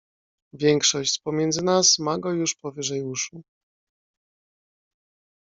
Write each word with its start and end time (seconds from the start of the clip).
"Większość 0.53 1.11
z 1.13 1.19
pomiędzy 1.19 1.61
nas 1.61 1.99
ma 1.99 2.17
go 2.17 2.31
już 2.31 2.55
powyżej 2.55 3.03
uszu." 3.03 3.41